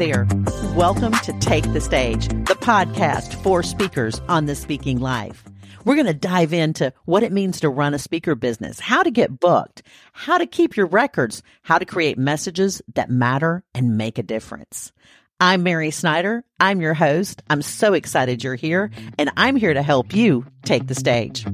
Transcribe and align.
there. 0.00 0.26
Welcome 0.74 1.12
to 1.12 1.38
Take 1.40 1.70
the 1.74 1.80
Stage, 1.80 2.26
the 2.28 2.56
podcast 2.58 3.34
for 3.42 3.62
speakers 3.62 4.18
on 4.30 4.46
the 4.46 4.54
speaking 4.54 4.98
life. 4.98 5.44
We're 5.84 5.94
going 5.94 6.06
to 6.06 6.14
dive 6.14 6.54
into 6.54 6.94
what 7.04 7.22
it 7.22 7.32
means 7.32 7.60
to 7.60 7.68
run 7.68 7.92
a 7.92 7.98
speaker 7.98 8.34
business, 8.34 8.80
how 8.80 9.02
to 9.02 9.10
get 9.10 9.38
booked, 9.38 9.82
how 10.14 10.38
to 10.38 10.46
keep 10.46 10.74
your 10.74 10.86
records, 10.86 11.42
how 11.60 11.76
to 11.76 11.84
create 11.84 12.16
messages 12.16 12.80
that 12.94 13.10
matter 13.10 13.62
and 13.74 13.98
make 13.98 14.16
a 14.16 14.22
difference. 14.22 14.90
I'm 15.38 15.62
Mary 15.64 15.90
Snyder. 15.90 16.44
I'm 16.58 16.80
your 16.80 16.94
host. 16.94 17.42
I'm 17.50 17.60
so 17.60 17.92
excited 17.92 18.42
you're 18.42 18.54
here, 18.54 18.90
and 19.18 19.30
I'm 19.36 19.56
here 19.56 19.74
to 19.74 19.82
help 19.82 20.14
you 20.14 20.46
take 20.62 20.86
the 20.86 20.94
stage. 20.94 21.44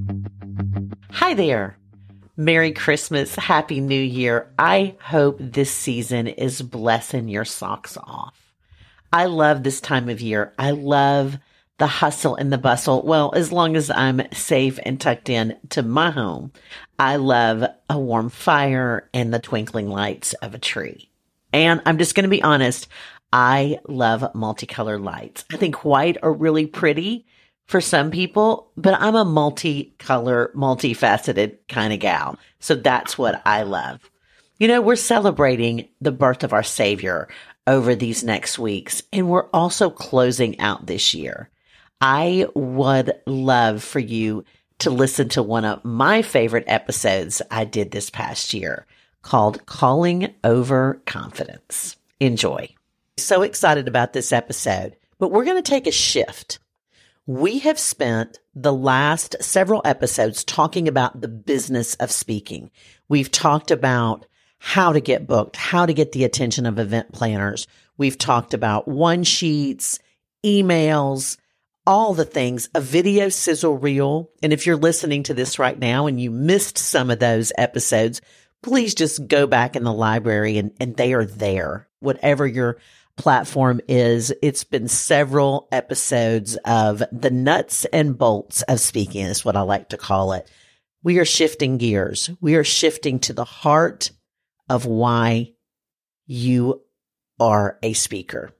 Hi 1.11 1.35
there. 1.35 1.77
Merry 2.37 2.73
Christmas. 2.73 3.35
Happy 3.35 3.80
New 3.80 4.01
Year. 4.01 4.52
I 4.56 4.95
hope 5.01 5.38
this 5.41 5.73
season 5.73 6.27
is 6.27 6.60
blessing 6.62 7.28
your 7.28 7.47
socks 7.47 7.97
off. 7.97 8.45
I 9.12 9.27
love 9.27 9.62
this 9.62 9.80
time 9.80 10.09
of 10.09 10.20
year. 10.20 10.52
I 10.59 10.73
love 10.73 11.38
the 11.78 11.87
hustle 11.87 12.37
and 12.37 12.52
the 12.52 12.59
bustle. 12.59 13.02
Well, 13.02 13.33
as 13.34 13.52
long 13.52 13.77
as 13.77 13.91
I'm 13.91 14.23
safe 14.33 14.78
and 14.83 15.01
tucked 15.01 15.28
in 15.28 15.56
to 15.70 15.83
my 15.83 16.10
home, 16.10 16.52
I 16.98 17.16
love 17.16 17.64
a 17.91 17.98
warm 17.98 18.30
fire 18.30 19.09
and 19.12 19.33
the 19.33 19.38
twinkling 19.38 19.88
lights 19.88 20.33
of 20.34 20.55
a 20.55 20.59
tree. 20.59 21.11
And 21.52 21.83
I'm 21.87 21.98
just 21.98 22.14
going 22.14 22.24
to 22.24 22.30
be 22.30 22.42
honest. 22.42 22.88
I 23.33 23.78
love 23.88 24.34
multicolored 24.34 25.02
lights. 25.02 25.45
I 25.52 25.56
think 25.56 25.84
white 25.84 26.16
are 26.23 26.33
really 26.33 26.66
pretty 26.66 27.27
for 27.66 27.80
some 27.80 28.11
people, 28.11 28.70
but 28.77 28.95
I'm 29.00 29.16
a 29.16 29.25
multicolor, 29.25 30.52
multifaceted 30.55 31.59
kind 31.69 31.92
of 31.92 31.98
gal. 31.98 32.38
So 32.61 32.75
that's 32.75 33.19
what 33.19 33.42
I 33.45 33.64
love. 33.64 34.09
You 34.59 34.69
know, 34.69 34.80
we're 34.80 34.97
celebrating 34.97 35.88
the 36.00 36.12
birth 36.12 36.44
of 36.44 36.53
our 36.53 36.62
Savior 36.62 37.28
over 37.67 37.95
these 37.95 38.25
next 38.25 38.59
weeks, 38.59 39.03
and 39.12 39.28
we're 39.28 39.48
also 39.53 39.91
closing 39.91 40.59
out 40.61 40.86
this 40.86 41.14
year. 41.14 41.50
I 42.00 42.47
would 42.55 43.12
love 43.27 43.83
for 43.83 43.98
you 43.98 44.45
to 44.81 44.91
listen 44.91 45.28
to 45.31 45.42
one 45.42 45.64
of 45.64 45.84
my 45.84 46.22
favorite 46.22 46.64
episodes 46.67 47.41
I 47.50 47.64
did 47.64 47.91
this 47.91 48.11
past 48.11 48.53
year 48.53 48.87
called 49.22 49.64
Calling 49.67 50.34
Over 50.44 51.00
Confidence. 51.06 51.97
Enjoy. 52.20 52.69
So 53.17 53.42
excited 53.42 53.89
about 53.89 54.12
this 54.12 54.33
episode, 54.33 54.97
but 55.19 55.31
we're 55.31 55.44
going 55.44 55.62
to 55.62 55.70
take 55.70 55.87
a 55.87 55.92
shift 55.92 56.59
we 57.27 57.59
have 57.59 57.78
spent 57.78 58.39
the 58.55 58.72
last 58.72 59.34
several 59.41 59.83
episodes 59.84 60.44
talking 60.44 60.87
about 60.87 61.20
the 61.20 61.28
business 61.28 61.97
of 61.97 62.12
speaking. 62.12 62.70
We've 63.09 63.31
talked 63.31 63.72
about 63.72 64.27
how 64.59 64.93
to 64.93 65.01
get 65.01 65.27
booked, 65.27 65.57
how 65.57 65.87
to 65.87 65.95
get 65.95 66.12
the 66.12 66.25
attention 66.25 66.67
of 66.67 66.79
event 66.79 67.12
planners. 67.12 67.67
We've 67.97 68.19
talked 68.19 68.55
about 68.55 68.89
one 68.89 69.25
sheets, 69.25 69.99
emails, 70.45 71.37
all 71.87 72.15
the 72.15 72.25
things, 72.25 72.69
a 72.75 72.81
video 72.81 73.29
sizzle 73.29 73.79
reel. 73.79 74.31
And 74.43 74.53
if 74.53 74.67
you're 74.67 74.77
listening 74.77 75.23
to 75.25 75.34
this 75.34 75.59
right 75.59 75.79
now 75.79 76.07
and 76.07 76.21
you 76.21 76.31
missed 76.31 76.79
some 76.79 77.11
of 77.11 77.21
those 77.21 77.53
episodes, 77.57 78.21
please 78.62 78.95
just 78.95 79.29
go 79.29 79.47
back 79.47 79.77
in 79.77 79.84
the 79.84 79.93
library 79.93 80.59
and, 80.59 80.73
and 80.81 80.97
they 80.97 81.12
are 81.12 81.25
there. 81.25 81.89
Whatever 82.01 82.47
your 82.47 82.79
platform 83.17 83.81
is 83.89 84.33
it's 84.43 84.65
been 84.65 84.89
several 84.89 85.69
episodes 85.73 86.57
of 86.67 87.03
the 87.11 87.31
nuts 87.31 87.87
and 87.87 88.19
bolts 88.19 88.61
of 88.62 88.79
speaking 88.79 89.25
is 89.25 89.45
what 89.45 89.57
I 89.57 89.62
like 89.62 89.89
to 89.91 89.97
call 89.97 90.33
it. 90.33 90.51
We 91.03 91.19
are 91.19 91.25
shifting 91.25 91.79
gears. 91.79 92.31
We 92.41 92.57
are 92.57 92.65
shifting 92.65 93.21
to 93.21 93.33
the 93.33 93.45
heart 93.45 94.11
of 94.69 94.86
why 94.86 95.53
you 96.27 96.83
are 97.39 97.78
a 97.83 97.92
speaker. 97.92 98.50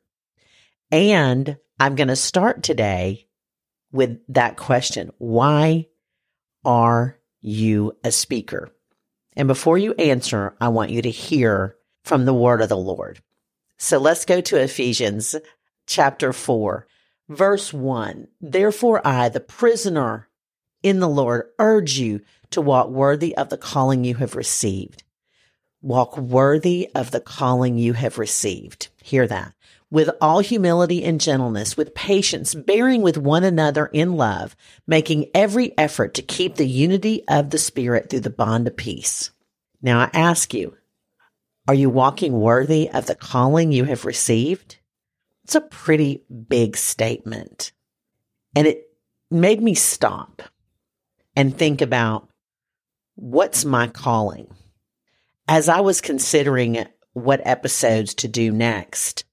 And 0.91 1.57
I'm 1.81 1.95
going 1.95 2.09
to 2.09 2.17
start 2.17 2.63
today 2.63 3.29
with 3.93 4.21
that 4.29 4.57
question. 4.57 5.11
Why 5.19 5.87
are 6.65 7.19
you 7.41 7.97
a 8.05 8.13
speaker? 8.13 8.71
And 9.37 9.49
before 9.49 9.79
you 9.79 9.93
answer, 9.95 10.55
I 10.61 10.69
want 10.69 10.91
you 10.91 11.03
to 11.03 11.11
hear 11.11 11.77
from 12.05 12.25
the 12.25 12.35
word 12.35 12.63
of 12.63 12.69
the 12.69 12.77
Lord. 12.77 13.21
So 13.79 13.99
let's 13.99 14.25
go 14.25 14.41
to 14.41 14.61
Ephesians 14.63 15.37
chapter 15.87 16.33
4, 16.33 16.87
verse 17.29 17.73
1. 17.73 18.29
Therefore, 18.41 19.07
I, 19.07 19.29
the 19.29 19.41
prisoner 19.41 20.29
in 20.83 21.01
the 21.01 21.09
Lord, 21.09 21.47
urge 21.59 21.99
you 21.99 22.21
to 22.51 22.61
walk 22.61 22.89
worthy 22.89 23.37
of 23.37 23.49
the 23.49 23.59
calling 23.59 24.05
you 24.05 24.15
have 24.15 24.37
received. 24.37 25.03
Walk 25.87 26.19
worthy 26.19 26.91
of 26.97 27.13
the 27.13 27.21
calling 27.21 27.79
you 27.79 27.93
have 27.93 28.19
received. 28.19 28.89
Hear 29.05 29.25
that. 29.29 29.55
With 29.89 30.11
all 30.21 30.41
humility 30.41 31.05
and 31.05 31.21
gentleness, 31.21 31.77
with 31.77 31.95
patience, 31.95 32.57
bearing 32.57 33.03
with 33.03 33.17
one 33.17 33.45
another 33.45 33.87
in 33.87 34.17
love, 34.17 34.57
making 34.89 35.31
every 35.33 35.79
effort 35.79 36.15
to 36.15 36.23
keep 36.23 36.57
the 36.57 36.67
unity 36.67 37.23
of 37.29 37.51
the 37.51 37.59
Spirit 37.59 38.11
through 38.11 38.19
the 38.19 38.31
bond 38.31 38.67
of 38.67 38.77
peace. 38.77 39.31
Now 39.81 40.01
I 40.01 40.11
ask 40.13 40.53
you, 40.53 40.77
are 41.69 41.75
you 41.75 41.89
walking 41.89 42.33
worthy 42.33 42.91
of 42.91 43.07
the 43.07 43.15
calling 43.15 43.71
you 43.71 43.85
have 43.85 44.05
received? 44.05 44.79
It's 45.45 45.55
a 45.55 45.61
pretty 45.61 46.25
big 46.49 46.77
statement. 46.77 47.71
And 48.57 48.67
it 48.67 48.91
made 49.31 49.63
me 49.63 49.77
stop 49.77 50.43
and 51.37 51.57
think 51.57 51.81
about 51.81 52.29
what's 53.15 53.65
my 53.65 53.87
calling? 53.87 54.49
As 55.49 55.69
I 55.69 55.81
was 55.81 56.01
considering 56.01 56.87
what 57.13 57.47
episodes 57.47 58.15
to 58.17 58.29
do 58.29 58.51
next, 58.51 59.25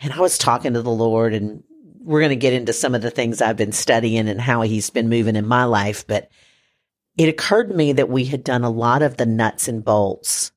and 0.00 0.12
I 0.12 0.20
was 0.20 0.38
talking 0.38 0.74
to 0.74 0.82
the 0.82 0.90
Lord, 0.90 1.34
and 1.34 1.62
we're 2.00 2.20
going 2.20 2.30
to 2.30 2.36
get 2.36 2.52
into 2.52 2.72
some 2.72 2.94
of 2.94 3.02
the 3.02 3.10
things 3.10 3.40
I've 3.40 3.56
been 3.56 3.72
studying 3.72 4.28
and 4.28 4.40
how 4.40 4.62
He's 4.62 4.90
been 4.90 5.08
moving 5.08 5.36
in 5.36 5.46
my 5.46 5.64
life. 5.64 6.06
But 6.06 6.28
it 7.16 7.28
occurred 7.28 7.68
to 7.68 7.74
me 7.74 7.92
that 7.94 8.10
we 8.10 8.24
had 8.24 8.44
done 8.44 8.64
a 8.64 8.70
lot 8.70 9.02
of 9.02 9.16
the 9.16 9.26
nuts 9.26 9.68
and 9.68 9.84
bolts 9.84 10.52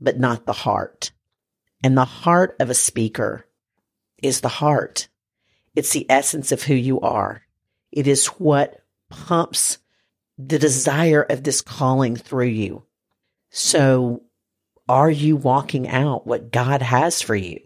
but 0.00 0.18
not 0.18 0.46
the 0.46 0.52
heart. 0.52 1.12
And 1.82 1.96
the 1.96 2.04
heart 2.04 2.56
of 2.60 2.70
a 2.70 2.74
speaker 2.74 3.46
is 4.22 4.40
the 4.40 4.48
heart. 4.48 5.08
It's 5.74 5.92
the 5.92 6.06
essence 6.10 6.50
of 6.52 6.62
who 6.62 6.74
you 6.74 7.00
are. 7.00 7.42
It 7.92 8.06
is 8.06 8.26
what 8.26 8.82
pumps 9.08 9.78
the 10.36 10.58
desire 10.58 11.22
of 11.22 11.44
this 11.44 11.60
calling 11.60 12.16
through 12.16 12.46
you. 12.46 12.84
So 13.50 14.22
are 14.88 15.10
you 15.10 15.36
walking 15.36 15.88
out 15.88 16.26
what 16.26 16.50
God 16.50 16.82
has 16.82 17.20
for 17.22 17.36
you? 17.36 17.60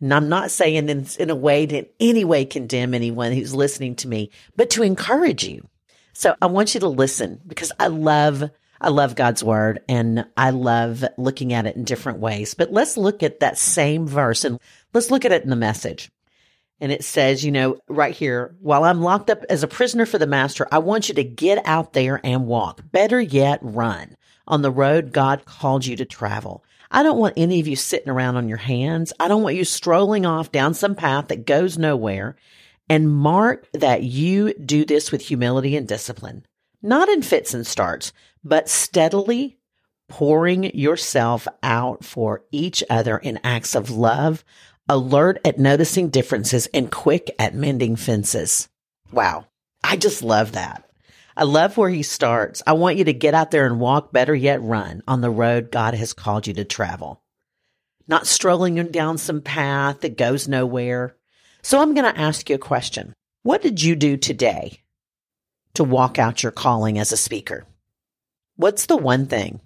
And 0.00 0.14
I'm 0.14 0.28
not 0.28 0.50
saying 0.50 0.88
in, 0.88 1.06
in 1.18 1.30
a 1.30 1.36
way 1.36 1.66
to 1.66 1.78
in 1.78 1.86
any 2.00 2.24
way 2.24 2.44
condemn 2.46 2.94
anyone 2.94 3.32
who's 3.32 3.54
listening 3.54 3.96
to 3.96 4.08
me, 4.08 4.30
but 4.56 4.70
to 4.70 4.82
encourage 4.82 5.44
you. 5.44 5.68
So 6.14 6.34
I 6.40 6.46
want 6.46 6.74
you 6.74 6.80
to 6.80 6.88
listen 6.88 7.40
because 7.46 7.72
I 7.78 7.88
love 7.88 8.50
I 8.82 8.88
love 8.88 9.14
God's 9.14 9.44
word 9.44 9.82
and 9.90 10.24
I 10.38 10.50
love 10.50 11.04
looking 11.18 11.52
at 11.52 11.66
it 11.66 11.76
in 11.76 11.84
different 11.84 12.18
ways. 12.18 12.54
But 12.54 12.72
let's 12.72 12.96
look 12.96 13.22
at 13.22 13.40
that 13.40 13.58
same 13.58 14.06
verse 14.06 14.42
and 14.42 14.58
let's 14.94 15.10
look 15.10 15.26
at 15.26 15.32
it 15.32 15.44
in 15.44 15.50
the 15.50 15.56
message. 15.56 16.10
And 16.80 16.90
it 16.90 17.04
says, 17.04 17.44
you 17.44 17.52
know, 17.52 17.76
right 17.88 18.14
here, 18.14 18.56
while 18.60 18.84
I'm 18.84 19.02
locked 19.02 19.28
up 19.28 19.44
as 19.50 19.62
a 19.62 19.68
prisoner 19.68 20.06
for 20.06 20.16
the 20.16 20.26
master, 20.26 20.66
I 20.72 20.78
want 20.78 21.10
you 21.10 21.14
to 21.16 21.24
get 21.24 21.60
out 21.66 21.92
there 21.92 22.22
and 22.24 22.46
walk. 22.46 22.80
Better 22.90 23.20
yet, 23.20 23.58
run 23.60 24.16
on 24.50 24.62
the 24.62 24.70
road 24.70 25.12
God 25.12 25.46
called 25.46 25.86
you 25.86 25.96
to 25.96 26.04
travel. 26.04 26.62
I 26.90 27.02
don't 27.02 27.18
want 27.18 27.34
any 27.36 27.60
of 27.60 27.68
you 27.68 27.76
sitting 27.76 28.10
around 28.10 28.36
on 28.36 28.48
your 28.48 28.58
hands. 28.58 29.12
I 29.20 29.28
don't 29.28 29.42
want 29.42 29.56
you 29.56 29.64
strolling 29.64 30.26
off 30.26 30.52
down 30.52 30.74
some 30.74 30.94
path 30.94 31.28
that 31.28 31.46
goes 31.46 31.78
nowhere. 31.78 32.36
And 32.88 33.14
mark 33.14 33.68
that 33.72 34.02
you 34.02 34.52
do 34.54 34.84
this 34.84 35.12
with 35.12 35.22
humility 35.22 35.76
and 35.76 35.86
discipline, 35.86 36.44
not 36.82 37.08
in 37.08 37.22
fits 37.22 37.54
and 37.54 37.64
starts, 37.64 38.12
but 38.42 38.68
steadily 38.68 39.58
pouring 40.08 40.76
yourself 40.76 41.46
out 41.62 42.04
for 42.04 42.42
each 42.50 42.82
other 42.90 43.16
in 43.16 43.38
acts 43.44 43.76
of 43.76 43.90
love, 43.90 44.44
alert 44.88 45.38
at 45.44 45.58
noticing 45.58 46.08
differences, 46.08 46.66
and 46.74 46.90
quick 46.90 47.30
at 47.38 47.54
mending 47.54 47.94
fences. 47.94 48.68
Wow. 49.12 49.46
I 49.84 49.96
just 49.96 50.22
love 50.22 50.52
that. 50.52 50.89
I 51.36 51.44
love 51.44 51.76
where 51.76 51.90
he 51.90 52.02
starts. 52.02 52.62
I 52.66 52.72
want 52.72 52.96
you 52.96 53.04
to 53.04 53.12
get 53.12 53.34
out 53.34 53.50
there 53.50 53.66
and 53.66 53.80
walk, 53.80 54.12
better 54.12 54.34
yet, 54.34 54.62
run 54.62 55.02
on 55.06 55.20
the 55.20 55.30
road 55.30 55.70
God 55.70 55.94
has 55.94 56.12
called 56.12 56.46
you 56.46 56.54
to 56.54 56.64
travel, 56.64 57.22
not 58.08 58.26
strolling 58.26 58.74
down 58.88 59.18
some 59.18 59.40
path 59.40 60.00
that 60.00 60.18
goes 60.18 60.48
nowhere. 60.48 61.16
So 61.62 61.80
I'm 61.80 61.94
going 61.94 62.12
to 62.12 62.20
ask 62.20 62.48
you 62.48 62.56
a 62.56 62.58
question. 62.58 63.14
What 63.42 63.62
did 63.62 63.82
you 63.82 63.96
do 63.96 64.16
today 64.16 64.80
to 65.74 65.84
walk 65.84 66.18
out 66.18 66.42
your 66.42 66.52
calling 66.52 66.98
as 66.98 67.12
a 67.12 67.16
speaker? 67.16 67.66
What's 68.56 68.86
the 68.86 68.96
one 68.96 69.26
thing? 69.26 69.60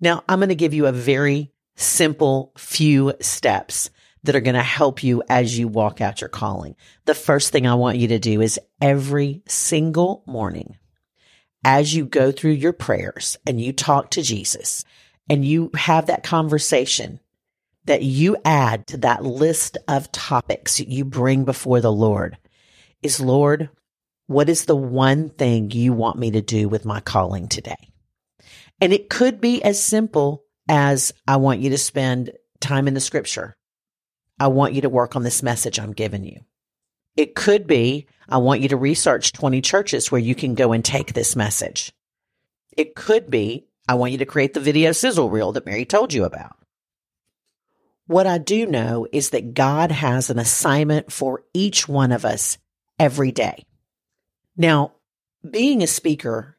Now, 0.00 0.24
I'm 0.28 0.40
going 0.40 0.48
to 0.48 0.54
give 0.54 0.74
you 0.74 0.86
a 0.86 0.92
very 0.92 1.52
simple 1.76 2.52
few 2.56 3.12
steps 3.20 3.90
that 4.24 4.34
are 4.34 4.40
going 4.40 4.54
to 4.54 4.62
help 4.62 5.04
you 5.04 5.22
as 5.28 5.56
you 5.56 5.68
walk 5.68 6.00
out 6.00 6.20
your 6.20 6.28
calling. 6.28 6.74
The 7.04 7.14
first 7.14 7.52
thing 7.52 7.66
I 7.66 7.74
want 7.74 7.98
you 7.98 8.08
to 8.08 8.18
do 8.18 8.40
is 8.40 8.58
every 8.80 9.42
single 9.46 10.24
morning, 10.26 10.76
as 11.66 11.92
you 11.92 12.06
go 12.06 12.30
through 12.30 12.52
your 12.52 12.72
prayers 12.72 13.36
and 13.44 13.60
you 13.60 13.72
talk 13.72 14.12
to 14.12 14.22
Jesus 14.22 14.84
and 15.28 15.44
you 15.44 15.68
have 15.74 16.06
that 16.06 16.22
conversation, 16.22 17.18
that 17.86 18.02
you 18.02 18.36
add 18.44 18.86
to 18.86 18.96
that 18.98 19.24
list 19.24 19.76
of 19.88 20.10
topics 20.12 20.78
you 20.78 21.04
bring 21.04 21.44
before 21.44 21.80
the 21.80 21.92
Lord 21.92 22.38
is 23.02 23.20
Lord, 23.20 23.68
what 24.28 24.48
is 24.48 24.64
the 24.64 24.76
one 24.76 25.28
thing 25.28 25.70
you 25.72 25.92
want 25.92 26.18
me 26.18 26.30
to 26.32 26.40
do 26.40 26.68
with 26.68 26.84
my 26.84 27.00
calling 27.00 27.48
today? 27.48 27.92
And 28.80 28.92
it 28.92 29.10
could 29.10 29.40
be 29.40 29.62
as 29.62 29.82
simple 29.82 30.44
as 30.68 31.12
I 31.26 31.36
want 31.36 31.60
you 31.60 31.70
to 31.70 31.78
spend 31.78 32.30
time 32.60 32.86
in 32.86 32.94
the 32.94 33.00
scripture. 33.00 33.56
I 34.38 34.48
want 34.48 34.74
you 34.74 34.82
to 34.82 34.88
work 34.88 35.16
on 35.16 35.24
this 35.24 35.42
message 35.42 35.80
I'm 35.80 35.92
giving 35.92 36.24
you. 36.24 36.40
It 37.16 37.34
could 37.34 37.66
be, 37.66 38.06
I 38.28 38.38
want 38.38 38.60
you 38.60 38.68
to 38.68 38.76
research 38.76 39.32
20 39.32 39.60
churches 39.62 40.12
where 40.12 40.20
you 40.20 40.34
can 40.34 40.54
go 40.54 40.72
and 40.72 40.84
take 40.84 41.12
this 41.12 41.34
message. 41.34 41.92
It 42.76 42.94
could 42.94 43.30
be, 43.30 43.66
I 43.88 43.94
want 43.94 44.12
you 44.12 44.18
to 44.18 44.26
create 44.26 44.52
the 44.52 44.60
video 44.60 44.92
sizzle 44.92 45.30
reel 45.30 45.52
that 45.52 45.64
Mary 45.64 45.84
told 45.84 46.12
you 46.12 46.24
about. 46.24 46.56
What 48.06 48.26
I 48.26 48.38
do 48.38 48.66
know 48.66 49.06
is 49.10 49.30
that 49.30 49.54
God 49.54 49.90
has 49.90 50.30
an 50.30 50.38
assignment 50.38 51.10
for 51.10 51.44
each 51.54 51.88
one 51.88 52.12
of 52.12 52.24
us 52.24 52.58
every 52.98 53.32
day. 53.32 53.64
Now, 54.56 54.92
being 55.48 55.82
a 55.82 55.86
speaker 55.86 56.56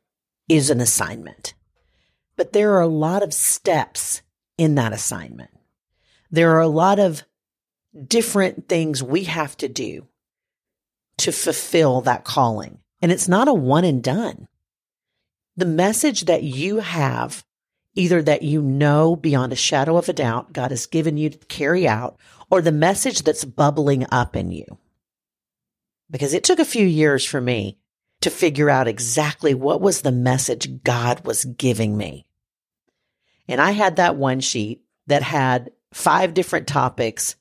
is 0.49 0.69
an 0.69 0.81
assignment, 0.81 1.53
but 2.35 2.53
there 2.53 2.73
are 2.73 2.81
a 2.81 2.87
lot 2.87 3.23
of 3.23 3.33
steps 3.33 4.21
in 4.57 4.75
that 4.75 4.93
assignment. 4.93 5.51
There 6.31 6.51
are 6.51 6.61
a 6.61 6.67
lot 6.67 6.99
of 6.99 7.23
different 8.07 8.67
things 8.67 9.01
we 9.03 9.23
have 9.25 9.55
to 9.57 9.67
do 9.67 10.07
to 11.19 11.31
fulfill 11.31 12.01
that 12.01 12.23
calling. 12.23 12.79
And 13.01 13.11
it's 13.11 13.27
not 13.27 13.47
a 13.47 13.53
one 13.53 13.83
and 13.83 14.03
done. 14.03 14.47
The 15.55 15.65
message 15.65 16.25
that 16.25 16.43
you 16.43 16.77
have, 16.77 17.43
either 17.95 18.21
that 18.21 18.43
you 18.43 18.61
know 18.61 19.15
beyond 19.15 19.51
a 19.51 19.55
shadow 19.55 19.97
of 19.97 20.09
a 20.09 20.13
doubt 20.13 20.53
God 20.53 20.71
has 20.71 20.85
given 20.85 21.17
you 21.17 21.29
to 21.29 21.37
carry 21.47 21.87
out, 21.87 22.17
or 22.49 22.61
the 22.61 22.71
message 22.71 23.23
that's 23.23 23.45
bubbling 23.45 24.05
up 24.11 24.35
in 24.35 24.51
you. 24.51 24.77
Because 26.09 26.33
it 26.33 26.43
took 26.43 26.59
a 26.59 26.65
few 26.65 26.85
years 26.85 27.25
for 27.25 27.41
me 27.41 27.77
to 28.21 28.29
figure 28.29 28.69
out 28.69 28.87
exactly 28.87 29.53
what 29.53 29.81
was 29.81 30.01
the 30.01 30.11
message 30.11 30.83
God 30.83 31.25
was 31.25 31.45
giving 31.45 31.97
me. 31.97 32.25
And 33.47 33.61
I 33.61 33.71
had 33.71 33.97
that 33.97 34.15
one 34.15 34.39
sheet 34.39 34.83
that 35.07 35.23
had 35.23 35.71
five 35.93 36.33
different 36.33 36.67
topics 36.67 37.35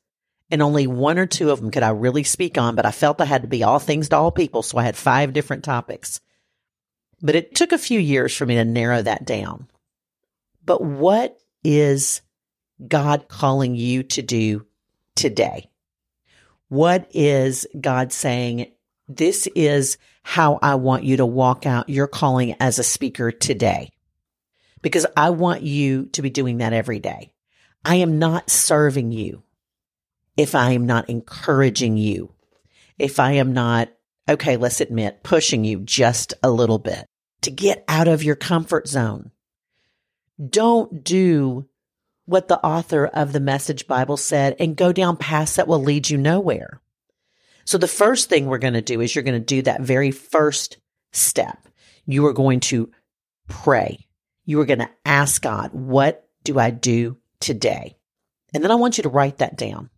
and 0.50 0.62
only 0.62 0.87
one 0.87 1.19
or 1.19 1.26
two 1.26 1.50
of 1.50 1.60
them 1.60 1.70
could 1.70 1.82
I 1.82 1.90
really 1.90 2.22
speak 2.22 2.56
on, 2.58 2.75
but 2.75 2.87
I 2.87 2.90
felt 2.90 3.20
I 3.20 3.25
had 3.25 3.43
to 3.43 3.48
be 3.48 3.64
all 3.64 3.78
things 3.78 4.08
to 4.10 4.16
all 4.16 4.31
people. 4.31 4.62
So 4.62 4.78
I 4.78 4.84
had 4.84 4.96
five 4.96 5.32
different 5.32 5.64
topics. 5.64 6.20
But 7.20 7.34
it 7.34 7.54
took 7.54 7.72
a 7.72 7.78
few 7.78 7.98
years 7.98 8.34
for 8.34 8.46
me 8.46 8.56
to 8.56 8.64
narrow 8.64 9.02
that 9.02 9.25
down. 9.25 9.69
But 10.64 10.82
what 10.82 11.38
is 11.64 12.20
God 12.87 13.28
calling 13.28 13.75
you 13.75 14.02
to 14.04 14.22
do 14.22 14.66
today? 15.14 15.70
What 16.69 17.08
is 17.12 17.66
God 17.81 18.12
saying? 18.12 18.72
This 19.08 19.48
is 19.54 19.98
how 20.22 20.58
I 20.60 20.75
want 20.75 21.04
you 21.04 21.19
to 21.19 21.26
walk 21.26 21.64
out 21.64 21.88
your 21.88 22.08
calling 22.08 22.56
as 22.60 22.78
a 22.78 22.84
speaker 22.84 23.31
today. 23.31 23.90
Because 24.82 25.06
I 25.16 25.31
want 25.31 25.62
you 25.62 26.06
to 26.06 26.22
be 26.22 26.31
doing 26.31 26.58
that 26.58 26.72
every 26.72 26.98
day. 26.98 27.32
I 27.84 27.96
am 27.96 28.19
not 28.19 28.50
serving 28.50 29.12
you 29.12 29.43
if 30.37 30.55
I 30.55 30.73
am 30.73 30.87
not 30.87 31.09
encouraging 31.09 31.97
you, 31.97 32.33
if 32.99 33.19
I 33.21 33.33
am 33.33 33.53
not, 33.53 33.88
okay, 34.29 34.56
let's 34.56 34.81
admit, 34.81 35.23
pushing 35.23 35.65
you 35.65 35.81
just 35.81 36.35
a 36.43 36.50
little 36.50 36.79
bit 36.79 37.06
to 37.43 37.50
get 37.50 37.85
out 37.88 38.09
of 38.09 38.25
your 38.25 38.37
comfort 38.37 38.88
zone. 38.88 39.31
Don't 40.49 41.05
do 41.05 41.69
what 42.27 42.49
the 42.49 42.59
author 42.59 43.06
of 43.06 43.33
the 43.33 43.41
Message 43.41 43.87
Bible 43.87 44.17
said 44.17 44.56
and 44.59 44.77
go 44.77 44.93
down 44.93 45.17
paths 45.17 45.56
that 45.56 45.69
will 45.69 45.83
lead 45.83 46.11
you 46.11 46.19
nowhere. 46.19 46.81
So 47.65 47.79
the 47.79 47.89
first 47.89 48.29
thing 48.29 48.47
we're 48.47 48.59
going 48.59 48.75
to 48.75 48.82
do 48.82 49.00
is 49.00 49.15
you're 49.15 49.25
going 49.25 49.41
to 49.41 49.44
do 49.44 49.62
that 49.62 49.81
very 49.81 50.11
first 50.11 50.79
step. 51.12 51.69
You 52.05 52.27
are 52.27 52.32
going 52.32 52.61
to 52.61 52.91
pray. 53.49 54.06
You 54.44 54.61
are 54.61 54.67
going 54.67 54.81
to 54.81 54.91
ask 55.05 55.41
God, 55.43 55.73
what 55.73 56.29
do 56.44 56.59
I 56.59 56.71
do 56.71 57.17
today? 57.41 57.97
And 58.55 58.62
then 58.62 58.71
I 58.71 58.77
want 58.77 58.99
you 58.99 59.03
to 59.03 59.09
write 59.09 59.39
that 59.39 59.56
down 59.56 59.91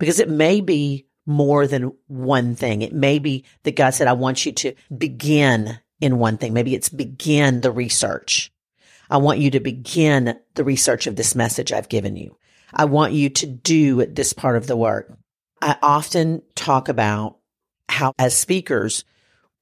because 0.00 0.18
it 0.18 0.28
may 0.28 0.60
be 0.60 1.06
more 1.26 1.66
than 1.66 1.92
one 2.08 2.56
thing. 2.56 2.82
It 2.82 2.92
may 2.92 3.20
be 3.20 3.44
that 3.62 3.76
God 3.76 3.90
said, 3.90 4.08
I 4.08 4.14
want 4.14 4.44
you 4.44 4.52
to 4.52 4.74
begin 4.96 5.78
in 6.00 6.18
one 6.18 6.38
thing. 6.38 6.52
Maybe 6.52 6.74
it's 6.74 6.88
begin 6.88 7.60
the 7.60 7.70
research. 7.70 8.50
I 9.08 9.18
want 9.18 9.38
you 9.38 9.50
to 9.52 9.60
begin 9.60 10.38
the 10.54 10.64
research 10.64 11.06
of 11.06 11.16
this 11.16 11.34
message 11.34 11.72
I've 11.72 11.88
given 11.88 12.16
you. 12.16 12.36
I 12.72 12.86
want 12.86 13.12
you 13.12 13.28
to 13.28 13.46
do 13.46 14.06
this 14.06 14.32
part 14.32 14.56
of 14.56 14.66
the 14.66 14.76
work. 14.76 15.16
I 15.60 15.76
often 15.82 16.42
talk 16.54 16.88
about 16.88 17.36
how 17.88 18.12
as 18.18 18.36
speakers, 18.36 19.04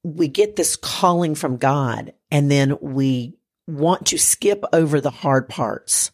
we 0.03 0.27
get 0.27 0.55
this 0.55 0.75
calling 0.75 1.35
from 1.35 1.57
God 1.57 2.13
and 2.31 2.49
then 2.49 2.77
we 2.79 3.35
want 3.67 4.07
to 4.07 4.17
skip 4.17 4.63
over 4.71 5.01
the 5.01 5.11
hard 5.11 5.49
parts 5.49 6.11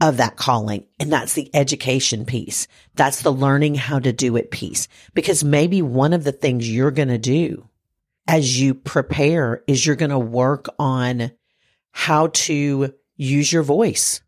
of 0.00 0.18
that 0.18 0.36
calling. 0.36 0.86
And 1.00 1.12
that's 1.12 1.34
the 1.34 1.50
education 1.54 2.24
piece. 2.24 2.68
That's 2.94 3.22
the 3.22 3.32
learning 3.32 3.74
how 3.74 3.98
to 3.98 4.12
do 4.12 4.36
it 4.36 4.50
piece. 4.50 4.88
Because 5.14 5.42
maybe 5.42 5.82
one 5.82 6.12
of 6.12 6.24
the 6.24 6.32
things 6.32 6.70
you're 6.70 6.90
going 6.90 7.08
to 7.08 7.18
do 7.18 7.68
as 8.26 8.60
you 8.60 8.74
prepare 8.74 9.62
is 9.66 9.84
you're 9.84 9.96
going 9.96 10.10
to 10.10 10.18
work 10.18 10.66
on 10.78 11.32
how 11.90 12.28
to 12.28 12.94
use 13.16 13.52
your 13.52 13.62
voice 13.62 14.20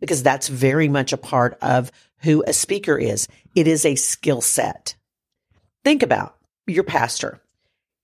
because 0.00 0.22
that's 0.22 0.48
very 0.48 0.88
much 0.88 1.12
a 1.12 1.18
part 1.18 1.58
of 1.60 1.92
who 2.18 2.42
a 2.46 2.52
speaker 2.52 2.98
is. 2.98 3.28
It 3.54 3.68
is 3.68 3.84
a 3.84 3.94
skill 3.94 4.40
set. 4.40 4.94
Think 5.84 6.02
about 6.02 6.36
your 6.66 6.84
pastor. 6.84 7.40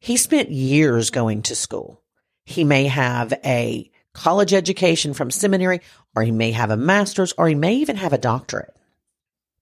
He 0.00 0.16
spent 0.16 0.50
years 0.50 1.10
going 1.10 1.42
to 1.42 1.56
school. 1.56 2.02
He 2.44 2.64
may 2.64 2.84
have 2.86 3.32
a 3.44 3.90
college 4.14 4.52
education 4.52 5.14
from 5.14 5.30
seminary, 5.30 5.80
or 6.18 6.22
he 6.22 6.32
may 6.32 6.50
have 6.50 6.72
a 6.72 6.76
master's, 6.76 7.32
or 7.38 7.46
he 7.46 7.54
may 7.54 7.76
even 7.76 7.94
have 7.94 8.12
a 8.12 8.18
doctorate. 8.18 8.74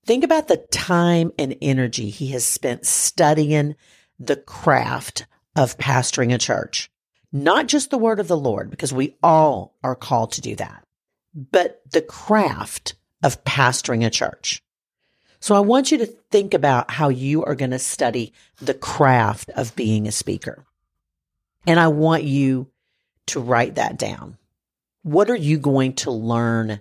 Think 0.06 0.24
about 0.24 0.48
the 0.48 0.56
time 0.56 1.30
and 1.38 1.54
energy 1.60 2.08
he 2.08 2.28
has 2.28 2.46
spent 2.46 2.86
studying 2.86 3.76
the 4.18 4.36
craft 4.36 5.26
of 5.54 5.76
pastoring 5.76 6.32
a 6.32 6.38
church. 6.38 6.90
Not 7.30 7.66
just 7.66 7.90
the 7.90 7.98
word 7.98 8.20
of 8.20 8.28
the 8.28 8.38
Lord, 8.38 8.70
because 8.70 8.90
we 8.90 9.18
all 9.22 9.76
are 9.84 9.94
called 9.94 10.32
to 10.32 10.40
do 10.40 10.56
that, 10.56 10.82
but 11.34 11.82
the 11.90 12.00
craft 12.00 12.94
of 13.22 13.44
pastoring 13.44 14.06
a 14.06 14.08
church. 14.08 14.62
So 15.38 15.54
I 15.54 15.60
want 15.60 15.92
you 15.92 15.98
to 15.98 16.06
think 16.06 16.54
about 16.54 16.90
how 16.90 17.10
you 17.10 17.44
are 17.44 17.54
going 17.54 17.72
to 17.72 17.78
study 17.78 18.32
the 18.62 18.72
craft 18.72 19.50
of 19.50 19.76
being 19.76 20.08
a 20.08 20.12
speaker. 20.12 20.64
And 21.66 21.78
I 21.78 21.88
want 21.88 22.22
you 22.22 22.68
to 23.26 23.40
write 23.40 23.74
that 23.74 23.98
down. 23.98 24.38
What 25.06 25.30
are 25.30 25.36
you 25.36 25.58
going 25.58 25.92
to 25.92 26.10
learn 26.10 26.80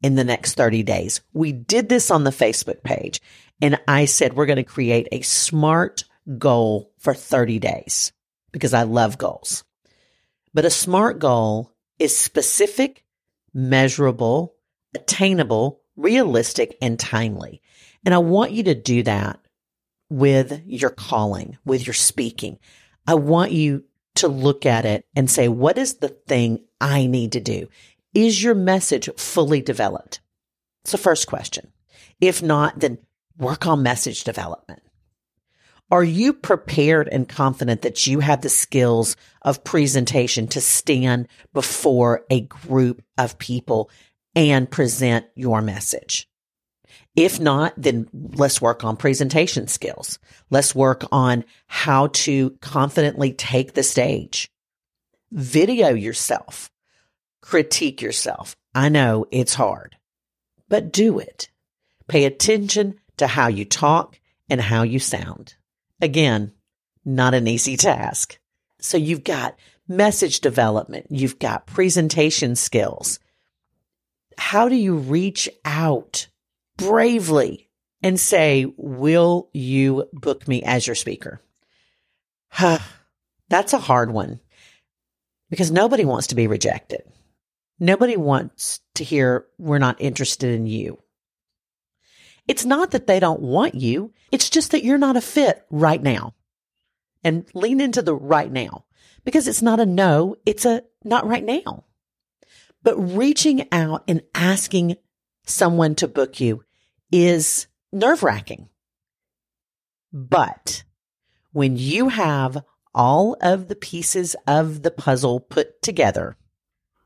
in 0.00 0.14
the 0.14 0.24
next 0.24 0.54
30 0.54 0.82
days? 0.82 1.20
We 1.34 1.52
did 1.52 1.90
this 1.90 2.10
on 2.10 2.24
the 2.24 2.30
Facebook 2.30 2.82
page 2.82 3.20
and 3.60 3.78
I 3.86 4.06
said, 4.06 4.32
we're 4.32 4.46
going 4.46 4.56
to 4.56 4.62
create 4.62 5.08
a 5.12 5.20
smart 5.20 6.04
goal 6.38 6.90
for 6.96 7.12
30 7.12 7.58
days 7.58 8.12
because 8.50 8.72
I 8.72 8.84
love 8.84 9.18
goals. 9.18 9.62
But 10.54 10.64
a 10.64 10.70
smart 10.70 11.18
goal 11.18 11.70
is 11.98 12.16
specific, 12.16 13.04
measurable, 13.52 14.54
attainable, 14.94 15.82
realistic, 15.96 16.78
and 16.80 16.98
timely. 16.98 17.60
And 18.06 18.14
I 18.14 18.18
want 18.18 18.52
you 18.52 18.62
to 18.62 18.74
do 18.74 19.02
that 19.02 19.38
with 20.08 20.62
your 20.64 20.88
calling, 20.88 21.58
with 21.66 21.86
your 21.86 21.92
speaking. 21.92 22.58
I 23.06 23.16
want 23.16 23.52
you 23.52 23.84
to 24.20 24.28
look 24.28 24.64
at 24.66 24.84
it 24.84 25.06
and 25.14 25.30
say, 25.30 25.48
what 25.48 25.78
is 25.78 25.94
the 25.96 26.08
thing 26.08 26.64
I 26.80 27.06
need 27.06 27.32
to 27.32 27.40
do? 27.40 27.68
Is 28.14 28.42
your 28.42 28.54
message 28.54 29.08
fully 29.16 29.60
developed? 29.60 30.20
It's 30.82 30.92
the 30.92 30.98
first 30.98 31.26
question. 31.26 31.72
If 32.20 32.42
not, 32.42 32.80
then 32.80 32.98
work 33.38 33.66
on 33.66 33.82
message 33.82 34.24
development. 34.24 34.82
Are 35.90 36.04
you 36.04 36.32
prepared 36.32 37.08
and 37.08 37.28
confident 37.28 37.82
that 37.82 38.06
you 38.06 38.20
have 38.20 38.42
the 38.42 38.48
skills 38.48 39.16
of 39.42 39.64
presentation 39.64 40.46
to 40.48 40.60
stand 40.60 41.26
before 41.52 42.24
a 42.30 42.42
group 42.42 43.02
of 43.18 43.38
people 43.38 43.90
and 44.36 44.70
present 44.70 45.26
your 45.34 45.60
message? 45.60 46.29
If 47.16 47.40
not, 47.40 47.74
then 47.76 48.08
let's 48.12 48.62
work 48.62 48.84
on 48.84 48.96
presentation 48.96 49.66
skills. 49.66 50.18
Let's 50.48 50.74
work 50.74 51.04
on 51.10 51.44
how 51.66 52.08
to 52.08 52.50
confidently 52.60 53.32
take 53.32 53.74
the 53.74 53.82
stage. 53.82 54.50
Video 55.32 55.88
yourself. 55.88 56.70
Critique 57.40 58.00
yourself. 58.00 58.56
I 58.74 58.88
know 58.88 59.26
it's 59.30 59.54
hard, 59.54 59.96
but 60.68 60.92
do 60.92 61.18
it. 61.18 61.50
Pay 62.06 62.24
attention 62.24 63.00
to 63.16 63.26
how 63.26 63.48
you 63.48 63.64
talk 63.64 64.20
and 64.48 64.60
how 64.60 64.82
you 64.82 64.98
sound. 64.98 65.54
Again, 66.00 66.52
not 67.04 67.34
an 67.34 67.48
easy 67.48 67.76
task. 67.76 68.38
So 68.78 68.96
you've 68.96 69.24
got 69.24 69.58
message 69.88 70.40
development. 70.40 71.06
You've 71.10 71.38
got 71.38 71.66
presentation 71.66 72.56
skills. 72.56 73.18
How 74.38 74.68
do 74.68 74.76
you 74.76 74.96
reach 74.96 75.48
out 75.64 76.28
bravely 76.80 77.68
and 78.02 78.18
say, 78.18 78.72
Will 78.76 79.48
you 79.52 80.08
book 80.12 80.48
me 80.48 80.62
as 80.62 80.86
your 80.86 80.96
speaker? 80.96 81.40
That's 83.48 83.72
a 83.72 83.78
hard 83.78 84.12
one 84.12 84.40
because 85.50 85.70
nobody 85.70 86.04
wants 86.04 86.28
to 86.28 86.34
be 86.34 86.46
rejected. 86.46 87.02
Nobody 87.78 88.16
wants 88.16 88.80
to 88.96 89.04
hear, 89.04 89.46
We're 89.58 89.78
not 89.78 90.00
interested 90.00 90.54
in 90.54 90.66
you. 90.66 91.02
It's 92.48 92.64
not 92.64 92.90
that 92.92 93.06
they 93.06 93.20
don't 93.20 93.40
want 93.40 93.74
you. 93.74 94.12
It's 94.32 94.50
just 94.50 94.72
that 94.72 94.82
you're 94.82 94.98
not 94.98 95.16
a 95.16 95.20
fit 95.20 95.64
right 95.70 96.02
now. 96.02 96.34
And 97.22 97.46
lean 97.54 97.80
into 97.80 98.02
the 98.02 98.14
right 98.14 98.50
now 98.50 98.86
because 99.24 99.46
it's 99.46 99.62
not 99.62 99.78
a 99.78 99.86
no. 99.86 100.36
It's 100.46 100.64
a 100.64 100.82
not 101.04 101.26
right 101.26 101.44
now. 101.44 101.84
But 102.82 102.96
reaching 102.96 103.68
out 103.70 104.04
and 104.08 104.22
asking 104.34 104.96
someone 105.44 105.94
to 105.96 106.08
book 106.08 106.40
you 106.40 106.64
is 107.10 107.66
nerve 107.92 108.22
wracking. 108.22 108.68
But 110.12 110.84
when 111.52 111.76
you 111.76 112.08
have 112.08 112.64
all 112.94 113.36
of 113.40 113.68
the 113.68 113.76
pieces 113.76 114.36
of 114.46 114.82
the 114.82 114.90
puzzle 114.90 115.40
put 115.40 115.82
together, 115.82 116.36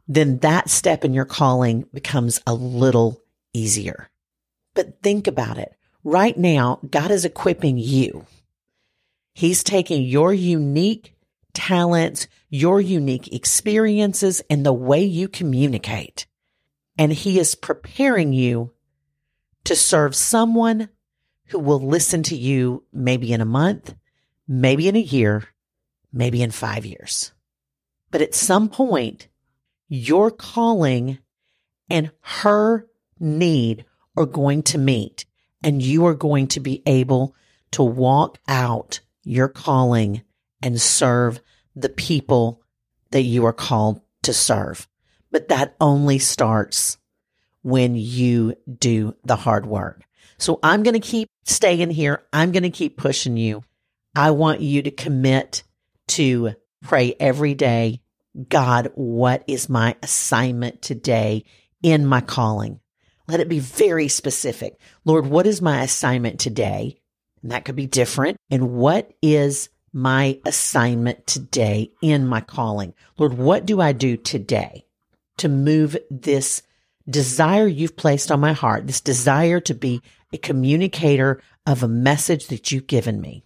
then 0.06 0.38
that 0.38 0.68
step 0.68 1.04
in 1.04 1.14
your 1.14 1.24
calling 1.24 1.86
becomes 1.92 2.40
a 2.46 2.54
little 2.54 3.22
easier. 3.52 4.10
But 4.74 5.02
think 5.02 5.26
about 5.26 5.58
it. 5.58 5.74
Right 6.02 6.36
now, 6.36 6.80
God 6.88 7.10
is 7.10 7.24
equipping 7.24 7.78
you. 7.78 8.26
He's 9.34 9.64
taking 9.64 10.02
your 10.02 10.34
unique 10.34 11.14
talents, 11.54 12.28
your 12.50 12.80
unique 12.80 13.32
experiences, 13.32 14.42
and 14.50 14.66
the 14.66 14.72
way 14.72 15.04
you 15.04 15.28
communicate. 15.28 16.26
And 16.98 17.12
He 17.12 17.38
is 17.38 17.54
preparing 17.54 18.32
you 18.32 18.73
to 19.64 19.76
serve 19.76 20.14
someone 20.14 20.88
who 21.46 21.58
will 21.58 21.80
listen 21.80 22.22
to 22.24 22.36
you 22.36 22.84
maybe 22.92 23.32
in 23.32 23.40
a 23.40 23.46
month, 23.46 23.94
maybe 24.46 24.88
in 24.88 24.96
a 24.96 25.00
year, 25.00 25.44
maybe 26.12 26.42
in 26.42 26.50
five 26.50 26.86
years. 26.86 27.32
But 28.10 28.22
at 28.22 28.34
some 28.34 28.68
point, 28.68 29.28
your 29.88 30.30
calling 30.30 31.18
and 31.90 32.10
her 32.20 32.86
need 33.18 33.84
are 34.16 34.26
going 34.26 34.62
to 34.62 34.78
meet 34.78 35.24
and 35.62 35.82
you 35.82 36.06
are 36.06 36.14
going 36.14 36.46
to 36.48 36.60
be 36.60 36.82
able 36.86 37.34
to 37.72 37.82
walk 37.82 38.38
out 38.46 39.00
your 39.22 39.48
calling 39.48 40.22
and 40.62 40.80
serve 40.80 41.40
the 41.74 41.88
people 41.88 42.62
that 43.10 43.22
you 43.22 43.44
are 43.46 43.52
called 43.52 44.00
to 44.22 44.32
serve. 44.32 44.88
But 45.30 45.48
that 45.48 45.74
only 45.80 46.18
starts 46.18 46.98
when 47.64 47.94
you 47.94 48.54
do 48.78 49.16
the 49.24 49.36
hard 49.36 49.64
work. 49.64 50.02
So 50.36 50.60
I'm 50.62 50.82
going 50.82 50.94
to 50.94 51.00
keep 51.00 51.28
staying 51.44 51.90
here. 51.90 52.22
I'm 52.32 52.52
going 52.52 52.62
to 52.62 52.70
keep 52.70 52.98
pushing 52.98 53.38
you. 53.38 53.64
I 54.14 54.30
want 54.32 54.60
you 54.60 54.82
to 54.82 54.90
commit 54.90 55.62
to 56.08 56.54
pray 56.82 57.16
every 57.18 57.54
day. 57.54 58.02
God, 58.48 58.90
what 58.94 59.44
is 59.46 59.70
my 59.70 59.96
assignment 60.02 60.82
today 60.82 61.44
in 61.82 62.06
my 62.06 62.20
calling? 62.20 62.80
Let 63.26 63.40
it 63.40 63.48
be 63.48 63.60
very 63.60 64.08
specific. 64.08 64.78
Lord, 65.06 65.26
what 65.26 65.46
is 65.46 65.62
my 65.62 65.82
assignment 65.82 66.38
today? 66.38 67.00
And 67.42 67.50
that 67.50 67.64
could 67.64 67.76
be 67.76 67.86
different. 67.86 68.36
And 68.50 68.72
what 68.72 69.12
is 69.22 69.70
my 69.90 70.38
assignment 70.44 71.26
today 71.26 71.92
in 72.02 72.26
my 72.26 72.42
calling? 72.42 72.92
Lord, 73.16 73.34
what 73.38 73.64
do 73.64 73.80
I 73.80 73.92
do 73.92 74.18
today 74.18 74.84
to 75.38 75.48
move 75.48 75.96
this 76.10 76.62
desire 77.08 77.66
you've 77.66 77.96
placed 77.96 78.30
on 78.30 78.40
my 78.40 78.52
heart, 78.52 78.86
this 78.86 79.00
desire 79.00 79.60
to 79.60 79.74
be 79.74 80.00
a 80.32 80.38
communicator 80.38 81.42
of 81.66 81.82
a 81.82 81.88
message 81.88 82.48
that 82.48 82.72
you've 82.72 82.86
given 82.86 83.20
me. 83.20 83.44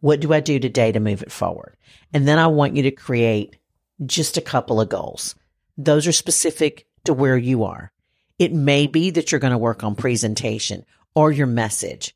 What 0.00 0.20
do 0.20 0.32
I 0.32 0.40
do 0.40 0.58
today 0.58 0.92
to 0.92 1.00
move 1.00 1.22
it 1.22 1.32
forward? 1.32 1.76
And 2.12 2.28
then 2.28 2.38
I 2.38 2.48
want 2.48 2.76
you 2.76 2.82
to 2.84 2.90
create 2.90 3.56
just 4.04 4.36
a 4.36 4.42
couple 4.42 4.80
of 4.80 4.88
goals. 4.88 5.34
Those 5.76 6.06
are 6.06 6.12
specific 6.12 6.86
to 7.04 7.14
where 7.14 7.36
you 7.36 7.64
are. 7.64 7.92
It 8.38 8.52
may 8.52 8.86
be 8.86 9.10
that 9.10 9.30
you're 9.30 9.40
going 9.40 9.52
to 9.52 9.58
work 9.58 9.84
on 9.84 9.94
presentation 9.94 10.84
or 11.14 11.30
your 11.30 11.46
message. 11.46 12.14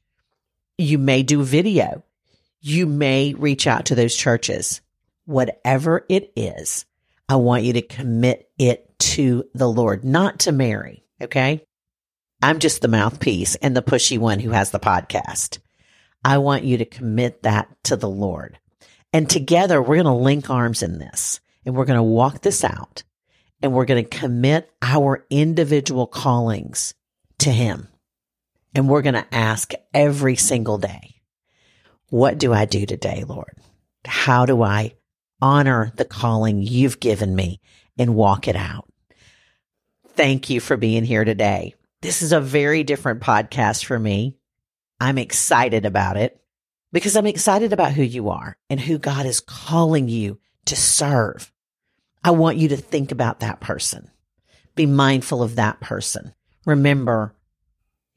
You 0.76 0.98
may 0.98 1.22
do 1.22 1.42
video. 1.42 2.02
You 2.60 2.86
may 2.86 3.34
reach 3.34 3.66
out 3.66 3.86
to 3.86 3.94
those 3.94 4.14
churches. 4.14 4.80
Whatever 5.24 6.04
it 6.08 6.32
is, 6.34 6.84
I 7.28 7.36
want 7.36 7.64
you 7.64 7.74
to 7.74 7.82
commit 7.82 8.50
it 8.58 8.87
to 8.98 9.44
the 9.54 9.68
Lord, 9.68 10.04
not 10.04 10.40
to 10.40 10.52
Mary. 10.52 11.04
Okay. 11.20 11.64
I'm 12.42 12.58
just 12.58 12.82
the 12.82 12.88
mouthpiece 12.88 13.56
and 13.56 13.76
the 13.76 13.82
pushy 13.82 14.18
one 14.18 14.38
who 14.40 14.50
has 14.50 14.70
the 14.70 14.78
podcast. 14.78 15.58
I 16.24 16.38
want 16.38 16.64
you 16.64 16.78
to 16.78 16.84
commit 16.84 17.42
that 17.42 17.68
to 17.84 17.96
the 17.96 18.08
Lord. 18.08 18.58
And 19.12 19.28
together 19.28 19.80
we're 19.80 20.02
going 20.02 20.04
to 20.04 20.12
link 20.12 20.50
arms 20.50 20.82
in 20.82 20.98
this 20.98 21.40
and 21.64 21.74
we're 21.74 21.84
going 21.84 21.98
to 21.98 22.02
walk 22.02 22.42
this 22.42 22.62
out 22.62 23.02
and 23.62 23.72
we're 23.72 23.86
going 23.86 24.04
to 24.04 24.18
commit 24.18 24.70
our 24.82 25.26
individual 25.30 26.06
callings 26.06 26.94
to 27.38 27.50
Him. 27.50 27.88
And 28.74 28.88
we're 28.88 29.02
going 29.02 29.14
to 29.14 29.34
ask 29.34 29.72
every 29.92 30.36
single 30.36 30.78
day, 30.78 31.22
what 32.10 32.38
do 32.38 32.52
I 32.52 32.64
do 32.66 32.86
today, 32.86 33.24
Lord? 33.26 33.58
How 34.04 34.46
do 34.46 34.62
I 34.62 34.94
honor 35.40 35.92
the 35.96 36.04
calling 36.04 36.62
you've 36.62 37.00
given 37.00 37.34
me 37.34 37.60
and 37.98 38.14
walk 38.14 38.48
it 38.48 38.56
out. 38.56 38.87
Thank 40.18 40.50
you 40.50 40.58
for 40.58 40.76
being 40.76 41.04
here 41.04 41.24
today. 41.24 41.76
This 42.02 42.22
is 42.22 42.32
a 42.32 42.40
very 42.40 42.82
different 42.82 43.20
podcast 43.20 43.84
for 43.84 43.96
me. 43.96 44.36
I'm 44.98 45.16
excited 45.16 45.84
about 45.86 46.16
it 46.16 46.42
because 46.90 47.14
I'm 47.14 47.28
excited 47.28 47.72
about 47.72 47.92
who 47.92 48.02
you 48.02 48.30
are 48.30 48.56
and 48.68 48.80
who 48.80 48.98
God 48.98 49.26
is 49.26 49.38
calling 49.38 50.08
you 50.08 50.40
to 50.64 50.74
serve. 50.74 51.52
I 52.24 52.32
want 52.32 52.56
you 52.56 52.70
to 52.70 52.76
think 52.76 53.12
about 53.12 53.38
that 53.38 53.60
person. 53.60 54.10
Be 54.74 54.86
mindful 54.86 55.40
of 55.40 55.54
that 55.54 55.78
person. 55.78 56.34
Remember, 56.66 57.32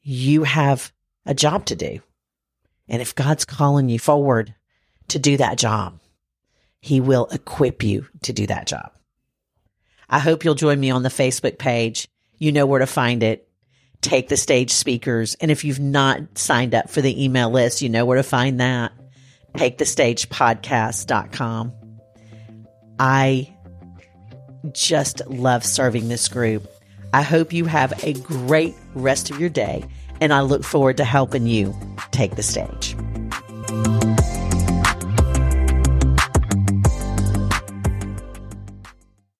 you 0.02 0.42
have 0.42 0.92
a 1.24 1.34
job 1.34 1.66
to 1.66 1.76
do. 1.76 2.00
And 2.88 3.00
if 3.00 3.14
God's 3.14 3.44
calling 3.44 3.88
you 3.88 4.00
forward 4.00 4.56
to 5.06 5.20
do 5.20 5.36
that 5.36 5.56
job, 5.56 6.00
he 6.80 7.00
will 7.00 7.28
equip 7.30 7.84
you 7.84 8.08
to 8.22 8.32
do 8.32 8.48
that 8.48 8.66
job. 8.66 8.90
I 10.12 10.18
hope 10.18 10.44
you'll 10.44 10.54
join 10.54 10.78
me 10.78 10.90
on 10.90 11.02
the 11.02 11.08
Facebook 11.08 11.58
page. 11.58 12.06
You 12.38 12.52
know 12.52 12.66
where 12.66 12.80
to 12.80 12.86
find 12.86 13.22
it. 13.22 13.48
Take 14.02 14.28
the 14.28 14.36
stage 14.36 14.70
speakers. 14.70 15.34
And 15.36 15.50
if 15.50 15.64
you've 15.64 15.80
not 15.80 16.36
signed 16.36 16.74
up 16.74 16.90
for 16.90 17.00
the 17.00 17.24
email 17.24 17.50
list, 17.50 17.80
you 17.80 17.88
know 17.88 18.04
where 18.04 18.18
to 18.18 18.22
find 18.22 18.60
that. 18.60 18.92
Take 19.56 19.78
the 19.78 19.86
stage 19.86 20.28
podcast.com. 20.28 21.72
I 22.98 23.56
just 24.72 25.26
love 25.28 25.64
serving 25.64 26.08
this 26.08 26.28
group. 26.28 26.70
I 27.14 27.22
hope 27.22 27.52
you 27.52 27.64
have 27.64 28.04
a 28.04 28.12
great 28.12 28.74
rest 28.94 29.30
of 29.30 29.40
your 29.40 29.50
day, 29.50 29.84
and 30.20 30.32
I 30.32 30.42
look 30.42 30.62
forward 30.62 30.98
to 30.98 31.04
helping 31.04 31.46
you 31.46 31.74
take 32.10 32.36
the 32.36 32.42
stage. 32.42 32.94